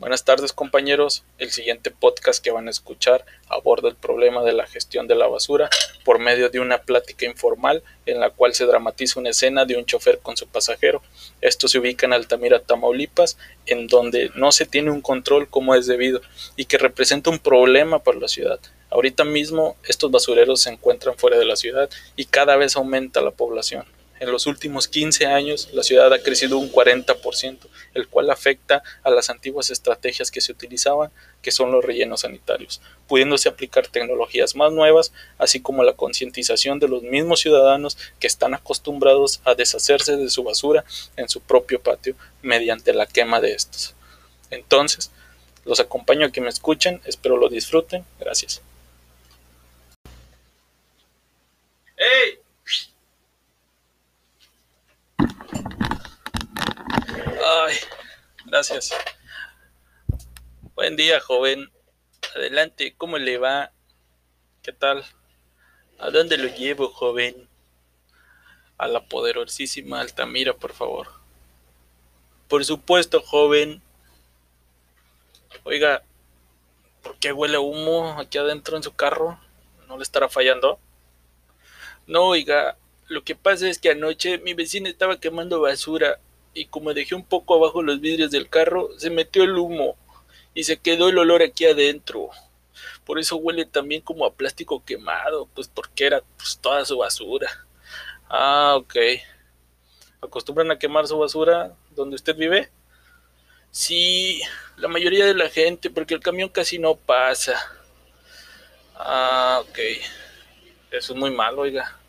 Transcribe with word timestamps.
Buenas 0.00 0.24
tardes 0.24 0.54
compañeros, 0.54 1.24
el 1.36 1.50
siguiente 1.50 1.90
podcast 1.90 2.42
que 2.42 2.50
van 2.50 2.68
a 2.68 2.70
escuchar 2.70 3.26
aborda 3.50 3.90
el 3.90 3.96
problema 3.96 4.42
de 4.42 4.54
la 4.54 4.66
gestión 4.66 5.06
de 5.06 5.14
la 5.14 5.26
basura 5.26 5.68
por 6.06 6.18
medio 6.18 6.48
de 6.48 6.58
una 6.58 6.78
plática 6.78 7.26
informal 7.26 7.82
en 8.06 8.18
la 8.18 8.30
cual 8.30 8.54
se 8.54 8.64
dramatiza 8.64 9.20
una 9.20 9.28
escena 9.28 9.66
de 9.66 9.76
un 9.76 9.84
chofer 9.84 10.20
con 10.20 10.38
su 10.38 10.46
pasajero. 10.46 11.02
Esto 11.42 11.68
se 11.68 11.78
ubica 11.78 12.06
en 12.06 12.14
Altamira, 12.14 12.60
Tamaulipas, 12.60 13.36
en 13.66 13.88
donde 13.88 14.30
no 14.36 14.52
se 14.52 14.64
tiene 14.64 14.90
un 14.90 15.02
control 15.02 15.50
como 15.50 15.74
es 15.74 15.86
debido 15.86 16.22
y 16.56 16.64
que 16.64 16.78
representa 16.78 17.28
un 17.28 17.38
problema 17.38 18.02
para 18.02 18.20
la 18.20 18.28
ciudad. 18.28 18.58
Ahorita 18.88 19.24
mismo 19.24 19.76
estos 19.84 20.10
basureros 20.10 20.62
se 20.62 20.70
encuentran 20.70 21.18
fuera 21.18 21.38
de 21.38 21.44
la 21.44 21.56
ciudad 21.56 21.90
y 22.16 22.24
cada 22.24 22.56
vez 22.56 22.74
aumenta 22.74 23.20
la 23.20 23.32
población. 23.32 23.84
En 24.20 24.30
los 24.30 24.46
últimos 24.46 24.86
15 24.86 25.24
años, 25.24 25.70
la 25.72 25.82
ciudad 25.82 26.12
ha 26.12 26.22
crecido 26.22 26.58
un 26.58 26.70
40%, 26.70 27.58
el 27.94 28.06
cual 28.06 28.30
afecta 28.30 28.82
a 29.02 29.08
las 29.08 29.30
antiguas 29.30 29.70
estrategias 29.70 30.30
que 30.30 30.42
se 30.42 30.52
utilizaban, 30.52 31.10
que 31.40 31.50
son 31.50 31.72
los 31.72 31.82
rellenos 31.82 32.20
sanitarios, 32.20 32.82
pudiéndose 33.08 33.48
aplicar 33.48 33.88
tecnologías 33.88 34.54
más 34.54 34.72
nuevas, 34.72 35.14
así 35.38 35.60
como 35.60 35.84
la 35.84 35.94
concientización 35.94 36.78
de 36.80 36.88
los 36.88 37.02
mismos 37.02 37.40
ciudadanos 37.40 37.96
que 38.18 38.26
están 38.26 38.52
acostumbrados 38.52 39.40
a 39.44 39.54
deshacerse 39.54 40.18
de 40.18 40.28
su 40.28 40.44
basura 40.44 40.84
en 41.16 41.30
su 41.30 41.40
propio 41.40 41.80
patio 41.80 42.14
mediante 42.42 42.92
la 42.92 43.06
quema 43.06 43.40
de 43.40 43.54
estos. 43.54 43.94
Entonces, 44.50 45.10
los 45.64 45.80
acompaño 45.80 46.26
a 46.26 46.30
que 46.30 46.42
me 46.42 46.50
escuchen, 46.50 47.00
espero 47.06 47.38
lo 47.38 47.48
disfruten, 47.48 48.04
gracias. 48.18 48.60
¡Hey! 51.96 52.40
Ay, 57.52 57.74
gracias. 58.50 58.92
Buen 60.74 60.96
día, 60.96 61.20
joven. 61.20 61.70
Adelante, 62.34 62.94
¿cómo 62.98 63.16
le 63.16 63.38
va? 63.38 63.70
¿Qué 64.62 64.72
tal? 64.72 65.04
¿A 66.00 66.10
dónde 66.10 66.36
lo 66.36 66.48
llevo, 66.48 66.88
joven? 66.88 67.48
A 68.76 68.88
la 68.88 69.04
poderosísima 69.04 70.00
Altamira, 70.00 70.52
por 70.52 70.72
favor. 70.72 71.06
Por 72.48 72.64
supuesto, 72.64 73.22
joven. 73.22 73.80
Oiga, 75.62 76.02
¿por 77.02 77.16
qué 77.18 77.32
huele 77.32 77.58
humo 77.58 78.18
aquí 78.18 78.38
adentro 78.38 78.76
en 78.76 78.82
su 78.82 78.92
carro? 78.94 79.38
¿No 79.86 79.96
le 79.96 80.02
estará 80.02 80.28
fallando? 80.28 80.80
No, 82.08 82.24
oiga, 82.24 82.76
lo 83.06 83.22
que 83.22 83.36
pasa 83.36 83.68
es 83.68 83.78
que 83.78 83.90
anoche 83.90 84.38
mi 84.38 84.54
vecina 84.54 84.88
estaba 84.88 85.20
quemando 85.20 85.60
basura 85.60 86.18
y 86.54 86.66
como 86.66 86.94
dejé 86.94 87.14
un 87.14 87.24
poco 87.24 87.54
abajo 87.54 87.82
los 87.82 88.00
vidrios 88.00 88.30
del 88.30 88.48
carro, 88.48 88.88
se 88.98 89.10
metió 89.10 89.44
el 89.44 89.56
humo 89.56 89.96
y 90.54 90.64
se 90.64 90.78
quedó 90.78 91.08
el 91.08 91.18
olor 91.18 91.42
aquí 91.42 91.66
adentro. 91.66 92.30
Por 93.04 93.18
eso 93.18 93.36
huele 93.36 93.64
también 93.64 94.02
como 94.02 94.24
a 94.24 94.34
plástico 94.34 94.84
quemado, 94.84 95.48
pues 95.54 95.68
porque 95.68 96.06
era 96.06 96.22
pues, 96.36 96.58
toda 96.60 96.84
su 96.84 96.98
basura. 96.98 97.48
Ah, 98.28 98.74
ok. 98.76 98.96
¿Acostumbran 100.22 100.70
a 100.70 100.78
quemar 100.78 101.06
su 101.06 101.18
basura 101.18 101.74
donde 101.90 102.16
usted 102.16 102.36
vive? 102.36 102.70
Sí, 103.70 104.40
la 104.76 104.88
mayoría 104.88 105.26
de 105.26 105.34
la 105.34 105.48
gente, 105.48 105.90
porque 105.90 106.14
el 106.14 106.20
camión 106.20 106.48
casi 106.48 106.78
no 106.78 106.96
pasa. 106.96 107.54
Ah, 108.96 109.62
ok. 109.62 109.78
Eso 110.90 111.12
es 111.12 111.18
muy 111.18 111.30
malo, 111.30 111.62
oiga. 111.62 111.99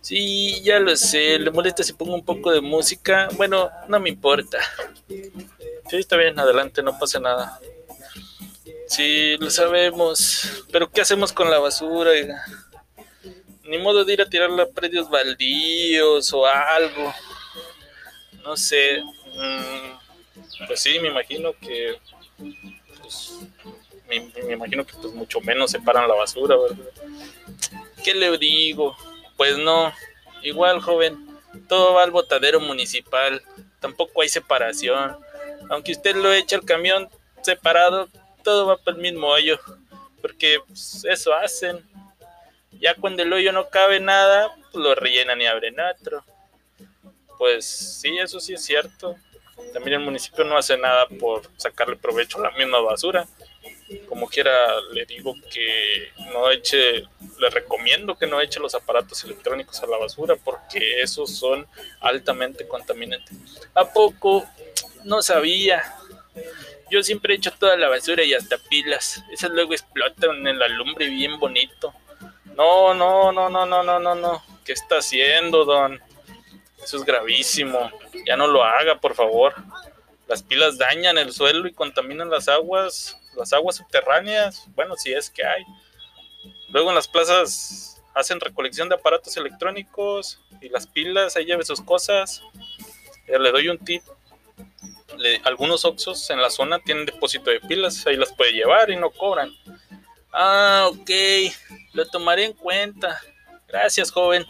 Sí, 0.00 0.62
ya 0.62 0.78
lo 0.78 0.96
sé. 0.96 1.38
¿Le 1.38 1.50
molesta 1.50 1.82
si 1.82 1.92
pongo 1.92 2.14
un 2.14 2.24
poco 2.24 2.50
de 2.50 2.60
música? 2.60 3.28
Bueno, 3.36 3.70
no 3.88 4.00
me 4.00 4.08
importa. 4.08 4.58
Sí, 5.08 5.96
está 5.96 6.16
bien, 6.16 6.38
adelante, 6.38 6.82
no 6.82 6.98
pasa 6.98 7.20
nada. 7.20 7.60
Sí, 8.86 9.36
lo 9.38 9.50
sabemos. 9.50 10.64
Pero 10.72 10.90
¿qué 10.90 11.00
hacemos 11.00 11.32
con 11.32 11.50
la 11.50 11.58
basura? 11.58 12.12
Ni 13.64 13.78
modo 13.78 14.04
de 14.04 14.12
ir 14.14 14.22
a 14.22 14.28
tirarla 14.28 14.64
a 14.64 14.68
predios 14.68 15.08
baldíos 15.10 16.32
o 16.32 16.46
algo. 16.46 17.14
No 18.42 18.56
sé. 18.56 19.02
Mm, 19.36 20.66
pues 20.66 20.80
sí, 20.80 20.98
me 20.98 21.08
imagino 21.08 21.52
que. 21.60 21.98
Pues, 23.00 23.38
me, 24.08 24.52
imagino 24.52 24.84
que 24.84 24.94
pues 24.94 25.14
mucho 25.14 25.40
menos 25.40 25.70
separan 25.70 26.08
la 26.08 26.14
basura, 26.14 26.56
¿verdad? 26.56 26.84
¿Qué 28.02 28.14
le 28.14 28.36
digo? 28.38 28.96
Pues 29.40 29.56
no, 29.56 29.90
igual 30.42 30.82
joven, 30.82 31.16
todo 31.66 31.94
va 31.94 32.02
al 32.02 32.10
botadero 32.10 32.60
municipal, 32.60 33.40
tampoco 33.80 34.20
hay 34.20 34.28
separación. 34.28 35.16
Aunque 35.70 35.92
usted 35.92 36.14
lo 36.14 36.30
eche 36.30 36.56
al 36.56 36.66
camión 36.66 37.08
separado, 37.40 38.10
todo 38.44 38.66
va 38.66 38.76
para 38.76 38.98
el 38.98 39.02
mismo 39.02 39.28
hoyo, 39.28 39.58
porque 40.20 40.58
pues, 40.66 41.06
eso 41.06 41.32
hacen. 41.32 41.82
Ya 42.72 42.94
cuando 42.94 43.22
el 43.22 43.32
hoyo 43.32 43.50
no 43.50 43.70
cabe 43.70 43.98
nada, 43.98 44.54
pues 44.70 44.84
lo 44.84 44.94
rellenan 44.94 45.40
y 45.40 45.46
abren 45.46 45.76
otro. 45.80 46.22
Pues 47.38 47.64
sí, 47.64 48.18
eso 48.18 48.40
sí 48.40 48.52
es 48.52 48.62
cierto. 48.62 49.16
También 49.72 50.00
el 50.00 50.04
municipio 50.04 50.44
no 50.44 50.58
hace 50.58 50.76
nada 50.76 51.06
por 51.18 51.44
sacarle 51.56 51.96
provecho 51.96 52.36
a 52.40 52.50
la 52.50 52.58
misma 52.58 52.80
basura 52.80 53.26
como 54.08 54.28
quiera 54.28 54.52
le 54.92 55.04
digo 55.06 55.34
que 55.52 56.12
no 56.32 56.50
eche, 56.50 57.04
le 57.40 57.50
recomiendo 57.50 58.16
que 58.16 58.26
no 58.26 58.40
eche 58.40 58.60
los 58.60 58.74
aparatos 58.74 59.24
electrónicos 59.24 59.82
a 59.82 59.86
la 59.86 59.96
basura 59.96 60.36
porque 60.36 61.00
esos 61.00 61.36
son 61.36 61.66
altamente 62.00 62.66
contaminantes. 62.68 63.36
¿A 63.74 63.84
poco? 63.84 64.44
No 65.04 65.22
sabía. 65.22 65.82
Yo 66.90 67.02
siempre 67.02 67.34
he 67.34 67.36
hecho 67.36 67.52
toda 67.52 67.76
la 67.76 67.88
basura 67.88 68.22
y 68.24 68.34
hasta 68.34 68.58
pilas. 68.58 69.22
Esas 69.32 69.50
luego 69.50 69.72
explotan 69.72 70.46
en 70.46 70.58
la 70.58 70.68
lumbre 70.68 71.08
bien 71.08 71.38
bonito. 71.38 71.94
No, 72.56 72.94
no, 72.94 73.32
no, 73.32 73.48
no, 73.48 73.66
no, 73.66 73.82
no, 73.82 73.98
no, 73.98 74.14
no. 74.14 74.42
¿Qué 74.64 74.72
está 74.72 74.98
haciendo, 74.98 75.64
don? 75.64 76.00
Eso 76.82 76.96
es 76.96 77.04
gravísimo. 77.04 77.90
Ya 78.26 78.36
no 78.36 78.46
lo 78.46 78.62
haga, 78.62 79.00
por 79.00 79.14
favor. 79.14 79.54
Las 80.28 80.42
pilas 80.42 80.78
dañan 80.78 81.18
el 81.18 81.32
suelo 81.32 81.66
y 81.66 81.72
contaminan 81.72 82.30
las 82.30 82.48
aguas 82.48 83.16
las 83.36 83.52
aguas 83.52 83.76
subterráneas, 83.76 84.66
bueno, 84.74 84.96
si 84.96 85.12
es 85.12 85.30
que 85.30 85.44
hay. 85.44 85.64
Luego 86.72 86.90
en 86.90 86.94
las 86.94 87.08
plazas 87.08 88.00
hacen 88.14 88.40
recolección 88.40 88.88
de 88.88 88.94
aparatos 88.94 89.36
electrónicos 89.36 90.40
y 90.60 90.68
las 90.68 90.86
pilas, 90.86 91.36
ahí 91.36 91.44
lleve 91.44 91.64
sus 91.64 91.80
cosas. 91.80 92.42
Le 93.26 93.50
doy 93.50 93.68
un 93.68 93.78
tip. 93.78 94.02
algunos 95.44 95.84
Oxos 95.84 96.30
en 96.30 96.40
la 96.40 96.50
zona 96.50 96.78
tienen 96.78 97.06
depósito 97.06 97.50
de 97.50 97.60
pilas, 97.60 98.06
ahí 98.06 98.16
las 98.16 98.32
puede 98.32 98.52
llevar 98.52 98.90
y 98.90 98.96
no 98.96 99.10
cobran. 99.10 99.52
Ah, 100.32 100.88
ok, 100.90 101.10
lo 101.92 102.06
tomaré 102.06 102.44
en 102.44 102.52
cuenta. 102.52 103.20
Gracias, 103.66 104.10
joven. 104.10 104.46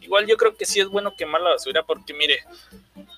Igual 0.00 0.26
yo 0.26 0.36
creo 0.36 0.56
que 0.56 0.66
sí 0.66 0.80
es 0.80 0.88
bueno 0.88 1.14
quemar 1.16 1.40
la 1.40 1.50
basura 1.50 1.84
porque 1.84 2.12
mire, 2.12 2.44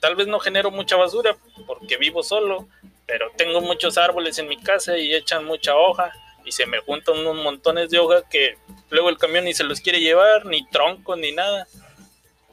tal 0.00 0.16
vez 0.16 0.26
no 0.26 0.38
genero 0.38 0.70
mucha 0.70 0.96
basura 0.96 1.36
porque 1.66 1.96
vivo 1.96 2.22
solo, 2.22 2.68
pero 3.06 3.30
tengo 3.36 3.62
muchos 3.62 3.96
árboles 3.96 4.38
en 4.38 4.48
mi 4.48 4.58
casa 4.58 4.98
y 4.98 5.14
echan 5.14 5.44
mucha 5.44 5.74
hoja 5.74 6.12
y 6.44 6.52
se 6.52 6.66
me 6.66 6.80
juntan 6.80 7.18
unos 7.18 7.36
montones 7.36 7.90
de 7.90 7.98
hoja 7.98 8.28
que 8.28 8.56
luego 8.90 9.08
el 9.08 9.18
camión 9.18 9.44
ni 9.44 9.54
se 9.54 9.64
los 9.64 9.80
quiere 9.80 10.00
llevar, 10.00 10.46
ni 10.46 10.66
troncos, 10.68 11.18
ni 11.18 11.32
nada. 11.32 11.66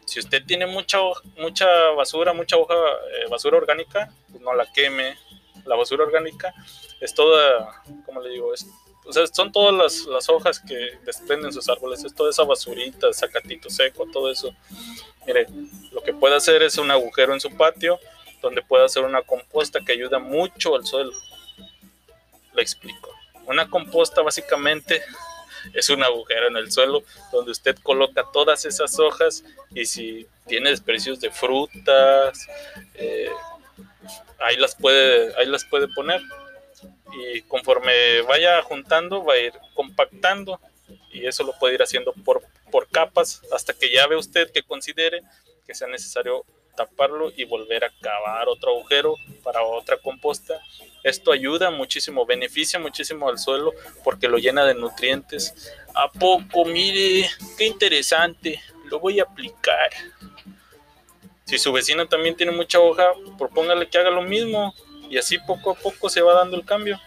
Si 0.05 0.19
usted 0.19 0.43
tiene 0.45 0.65
mucha, 0.65 0.99
mucha 1.37 1.67
basura, 1.95 2.33
mucha 2.33 2.57
hoja, 2.57 2.73
eh, 2.75 3.29
basura 3.29 3.57
orgánica, 3.57 4.11
pues 4.29 4.41
no 4.41 4.53
la 4.53 4.71
queme. 4.71 5.17
La 5.65 5.75
basura 5.75 6.03
orgánica 6.03 6.53
es 6.99 7.13
toda, 7.13 7.83
¿cómo 8.05 8.21
le 8.21 8.29
digo? 8.29 8.53
Es, 8.53 8.65
o 9.05 9.13
sea, 9.13 9.25
son 9.27 9.51
todas 9.51 9.73
las, 9.73 10.05
las, 10.05 10.29
hojas 10.29 10.59
que 10.59 10.97
desprenden 11.05 11.53
sus 11.53 11.67
árboles, 11.69 12.03
es 12.03 12.13
toda 12.13 12.29
esa 12.29 12.43
basurita, 12.43 13.11
sacatito 13.13 13.69
seco, 13.69 14.07
todo 14.11 14.31
eso. 14.31 14.53
Mire, 15.25 15.47
lo 15.91 16.01
que 16.01 16.13
puede 16.13 16.35
hacer 16.35 16.61
es 16.63 16.77
un 16.77 16.91
agujero 16.91 17.33
en 17.33 17.39
su 17.39 17.55
patio 17.55 17.99
donde 18.41 18.61
puede 18.61 18.85
hacer 18.85 19.03
una 19.03 19.21
composta 19.21 19.81
que 19.85 19.93
ayuda 19.93 20.19
mucho 20.19 20.75
al 20.75 20.85
suelo. 20.85 21.11
Lo 22.53 22.61
explico. 22.61 23.20
Una 23.45 23.69
composta 23.69 24.21
básicamente 24.21 25.01
es 25.73 25.89
un 25.89 26.03
agujero 26.03 26.47
en 26.47 26.57
el 26.57 26.71
suelo 26.71 27.03
donde 27.31 27.51
usted 27.51 27.75
coloca 27.83 28.25
todas 28.33 28.65
esas 28.65 28.97
hojas 28.99 29.43
y 29.73 29.85
si 29.85 30.27
tiene 30.47 30.69
desperdicios 30.69 31.19
de 31.19 31.31
frutas, 31.31 32.47
eh, 32.95 33.29
ahí, 34.39 34.57
las 34.57 34.75
puede, 34.75 35.35
ahí 35.37 35.45
las 35.45 35.65
puede 35.65 35.87
poner. 35.89 36.21
Y 37.13 37.41
conforme 37.43 38.21
vaya 38.21 38.61
juntando, 38.63 39.23
va 39.23 39.33
a 39.33 39.39
ir 39.39 39.53
compactando 39.73 40.59
y 41.11 41.25
eso 41.25 41.43
lo 41.43 41.53
puede 41.59 41.75
ir 41.75 41.83
haciendo 41.83 42.13
por, 42.13 42.41
por 42.71 42.87
capas 42.87 43.41
hasta 43.51 43.73
que 43.73 43.91
ya 43.91 44.07
ve 44.07 44.15
usted 44.15 44.51
que 44.51 44.63
considere 44.63 45.21
que 45.65 45.75
sea 45.75 45.87
necesario 45.87 46.45
taparlo 46.75 47.31
y 47.35 47.45
volver 47.45 47.83
a 47.83 47.91
cavar 48.01 48.47
otro 48.49 48.71
agujero 48.71 49.15
para 49.43 49.63
otra 49.63 49.97
composta. 49.97 50.59
Esto 51.03 51.31
ayuda 51.31 51.71
muchísimo, 51.71 52.25
beneficia 52.25 52.79
muchísimo 52.79 53.29
al 53.29 53.39
suelo 53.39 53.71
porque 54.03 54.27
lo 54.27 54.37
llena 54.37 54.65
de 54.65 54.75
nutrientes. 54.75 55.73
¿A 55.93 56.11
poco? 56.11 56.65
Mire, 56.65 57.29
qué 57.57 57.65
interesante. 57.65 58.61
Lo 58.85 58.99
voy 58.99 59.19
a 59.19 59.23
aplicar. 59.23 59.89
Si 61.45 61.57
su 61.57 61.71
vecino 61.71 62.07
también 62.07 62.35
tiene 62.35 62.51
mucha 62.51 62.79
hoja, 62.79 63.13
propóngale 63.37 63.89
que 63.89 63.97
haga 63.97 64.09
lo 64.09 64.21
mismo. 64.21 64.73
Y 65.09 65.17
así 65.17 65.37
poco 65.39 65.71
a 65.71 65.75
poco 65.75 66.09
se 66.09 66.21
va 66.21 66.33
dando 66.33 66.55
el 66.55 66.65
cambio. 66.65 66.99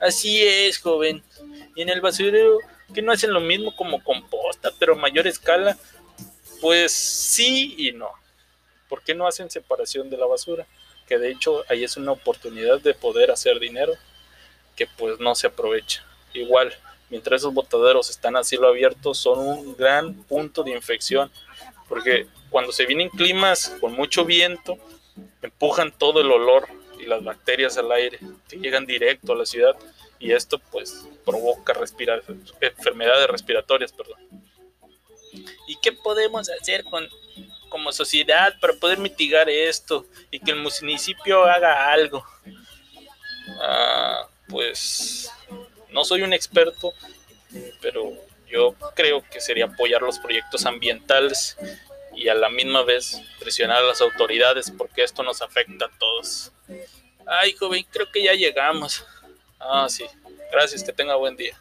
Así 0.00 0.42
es, 0.42 0.78
joven. 0.78 1.22
Y 1.76 1.82
en 1.82 1.88
el 1.88 2.00
basurero, 2.00 2.58
que 2.92 3.02
no 3.02 3.12
hacen 3.12 3.32
lo 3.32 3.40
mismo 3.40 3.74
como 3.76 4.02
composta, 4.02 4.70
pero 4.78 4.94
a 4.94 4.96
mayor 4.96 5.26
escala, 5.26 5.76
pues 6.60 6.92
sí 6.92 7.74
y 7.78 7.92
no. 7.92 8.10
¿Por 8.92 9.02
qué 9.02 9.14
no 9.14 9.26
hacen 9.26 9.48
separación 9.48 10.10
de 10.10 10.18
la 10.18 10.26
basura? 10.26 10.66
Que 11.08 11.16
de 11.16 11.30
hecho 11.30 11.64
ahí 11.70 11.82
es 11.82 11.96
una 11.96 12.12
oportunidad 12.12 12.78
de 12.78 12.92
poder 12.92 13.30
hacer 13.30 13.58
dinero 13.58 13.94
que 14.76 14.86
pues 14.86 15.18
no 15.18 15.34
se 15.34 15.46
aprovecha. 15.46 16.04
Igual, 16.34 16.74
mientras 17.08 17.40
esos 17.40 17.54
botaderos 17.54 18.10
están 18.10 18.36
a 18.36 18.44
cielo 18.44 18.68
abierto, 18.68 19.14
son 19.14 19.38
un 19.38 19.76
gran 19.78 20.12
punto 20.24 20.62
de 20.62 20.72
infección, 20.72 21.32
porque 21.88 22.26
cuando 22.50 22.70
se 22.70 22.84
vienen 22.84 23.08
climas 23.08 23.74
con 23.80 23.94
mucho 23.94 24.26
viento, 24.26 24.76
empujan 25.40 25.90
todo 25.96 26.20
el 26.20 26.30
olor 26.30 26.68
y 27.00 27.06
las 27.06 27.24
bacterias 27.24 27.78
al 27.78 27.90
aire 27.92 28.18
que 28.46 28.58
llegan 28.58 28.84
directo 28.84 29.32
a 29.32 29.36
la 29.36 29.46
ciudad 29.46 29.74
y 30.18 30.32
esto 30.32 30.60
pues 30.70 31.08
provoca 31.24 31.72
enfermedades 32.60 33.26
respiratorias, 33.26 33.90
perdón. 33.90 34.18
¿Y 35.66 35.78
qué 35.80 35.92
podemos 35.92 36.50
hacer 36.50 36.84
con, 36.84 37.08
como 37.72 37.90
sociedad 37.90 38.54
para 38.60 38.74
poder 38.74 38.98
mitigar 38.98 39.48
esto 39.48 40.06
y 40.30 40.38
que 40.38 40.50
el 40.50 40.58
municipio 40.58 41.44
haga 41.44 41.90
algo? 41.90 42.22
Ah, 43.62 44.28
pues 44.46 45.30
no 45.88 46.04
soy 46.04 46.20
un 46.20 46.34
experto, 46.34 46.92
pero 47.80 48.12
yo 48.46 48.74
creo 48.94 49.24
que 49.30 49.40
sería 49.40 49.64
apoyar 49.64 50.02
los 50.02 50.18
proyectos 50.18 50.66
ambientales 50.66 51.56
y 52.14 52.28
a 52.28 52.34
la 52.34 52.50
misma 52.50 52.82
vez 52.82 53.18
presionar 53.40 53.78
a 53.78 53.86
las 53.86 54.02
autoridades 54.02 54.70
porque 54.70 55.02
esto 55.02 55.22
nos 55.22 55.40
afecta 55.40 55.86
a 55.86 55.98
todos. 55.98 56.52
Ay, 57.26 57.54
joven, 57.54 57.86
creo 57.90 58.12
que 58.12 58.22
ya 58.22 58.34
llegamos. 58.34 59.02
Ah, 59.58 59.86
sí. 59.88 60.04
Gracias, 60.50 60.84
que 60.84 60.92
tenga 60.92 61.14
buen 61.16 61.36
día. 61.36 61.58